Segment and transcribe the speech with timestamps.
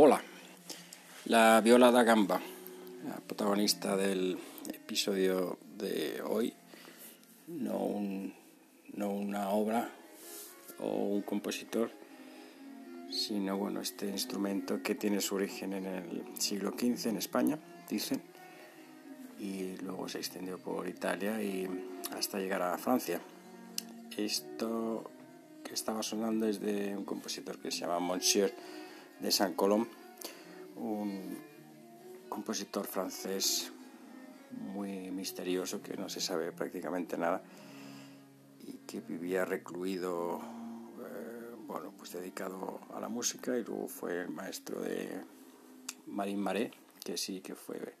[0.00, 0.22] Hola,
[1.24, 2.40] la Viola da Gamba,
[3.04, 4.38] la protagonista del
[4.72, 6.54] episodio de hoy,
[7.48, 8.32] no, un,
[8.94, 9.90] no una obra
[10.78, 11.90] o un compositor,
[13.10, 17.58] sino bueno, este instrumento que tiene su origen en el siglo XV en España,
[17.90, 18.22] dicen,
[19.40, 21.68] y luego se extendió por Italia y
[22.16, 23.20] hasta llegar a Francia.
[24.16, 25.10] Esto
[25.64, 28.54] que estaba sonando es de un compositor que se llama Monsieur
[29.20, 29.86] de Saint Colomb,
[30.76, 31.38] un
[32.28, 33.72] compositor francés
[34.50, 37.42] muy misterioso que no se sabe prácticamente nada
[38.60, 40.40] y que vivía recluido,
[41.00, 45.20] eh, bueno, pues dedicado a la música y luego fue el maestro de
[46.06, 46.72] Marin Marais,
[47.04, 47.94] que sí que fue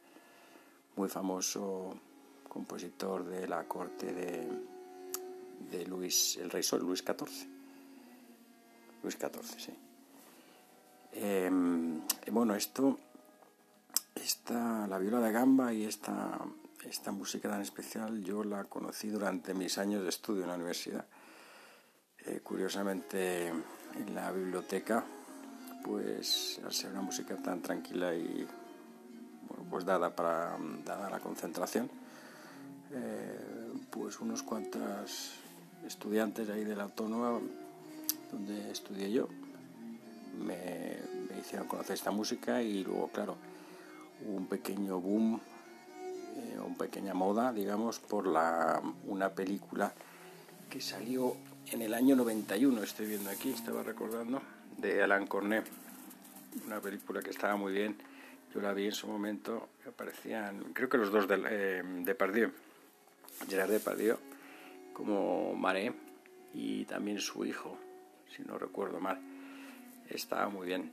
[0.96, 1.94] muy famoso
[2.48, 4.48] compositor de la corte de,
[5.70, 7.48] de Luis, el rey Sol, Luis XIV.
[9.02, 9.87] Luis XIV, sí.
[11.12, 12.98] Em, bueno, esto,
[14.14, 16.38] esta, la viola de gamba y esta,
[16.84, 21.06] esta música tan especial yo la conocí durante mis años de estudio en la universidad.
[22.26, 25.04] Eh, curiosamente, en la biblioteca,
[25.84, 28.46] pues al ser una música tan tranquila y
[29.48, 31.90] bueno, pues dada para dada la concentración,
[32.92, 35.32] eh, pues unos cuantos
[35.86, 37.40] estudiantes ahí de la autónoma
[38.30, 39.28] donde estudié yo
[40.38, 40.98] me,
[41.40, 43.36] hicieron conocer esta música y luego, claro,
[44.26, 45.40] un pequeño boom,
[46.36, 49.92] eh, una pequeña moda, digamos, por la, una película
[50.68, 51.36] que salió
[51.72, 54.42] en el año 91, estoy viendo aquí, estaba recordando,
[54.76, 55.66] de Alan Cornet,
[56.66, 57.96] una película que estaba muy bien,
[58.54, 62.50] yo la vi en su momento, aparecían, creo que los dos de, eh, de Pardieu,
[63.48, 64.16] Gerard Depardieu,
[64.92, 65.92] como Maré,
[66.54, 67.78] y también su hijo,
[68.34, 69.20] si no recuerdo mal
[70.10, 70.92] estaba muy bien.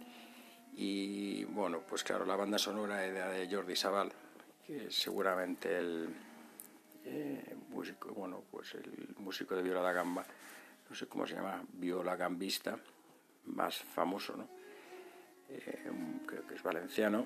[0.74, 4.12] Y bueno, pues claro, la banda sonora era de Jordi Sabal,
[4.66, 6.10] que es seguramente el
[7.06, 10.26] eh, músico, bueno, pues el músico de viola da gamba,
[10.90, 12.78] no sé cómo se llama, viola gambista,
[13.46, 14.50] más famoso, ¿no?
[15.50, 15.92] Eh,
[16.26, 17.26] creo que es valenciano,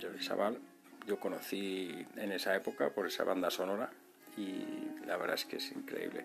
[0.00, 0.58] Jordi Sabal.
[1.06, 3.90] Yo conocí en esa época por esa banda sonora
[4.36, 4.64] y
[5.06, 6.24] la verdad es que es increíble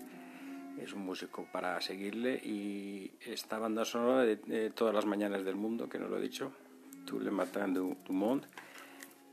[0.81, 5.87] es un músico para seguirle y esta banda sonora de, todas las mañanas del mundo,
[5.87, 6.51] que no lo he dicho,
[7.05, 8.47] Tout le matin du, monde,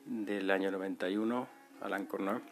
[0.05, 1.49] del año 91,
[1.83, 2.43] Alain Cornet,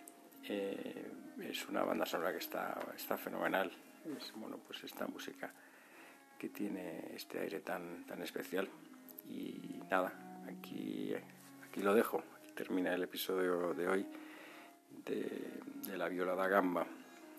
[0.45, 1.11] eh,
[1.43, 3.71] es una banda sonora que está, está fenomenal,
[4.17, 5.53] es bueno, pues esta música
[6.39, 8.69] que tiene este aire tan, tan especial.
[9.29, 10.13] Y nada,
[10.49, 11.13] aquí,
[11.69, 12.23] aquí lo dejo,
[12.55, 14.07] termina el episodio de hoy
[15.05, 16.87] de, de la viola da gamba,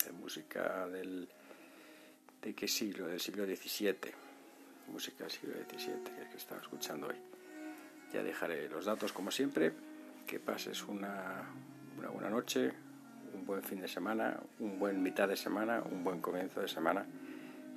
[0.06, 1.30] de música del
[2.42, 3.08] ¿De qué siglo?
[3.08, 3.96] Del siglo XVII.
[4.88, 7.16] Música del siglo XVII, que es que estaba escuchando hoy.
[8.14, 9.74] Ya dejaré los datos como siempre.
[10.26, 11.44] Que pases una,
[11.98, 12.72] una buena noche,
[13.34, 17.06] un buen fin de semana, un buen mitad de semana, un buen comienzo de semana.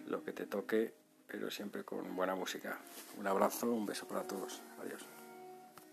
[0.06, 0.92] Lo que te toque,
[1.26, 2.78] pero siempre con buena música.
[3.18, 4.62] Un abrazo, un beso para todos.
[4.80, 5.21] Adiós.